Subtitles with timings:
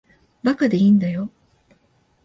[0.41, 1.29] 馬鹿でいいんだよ。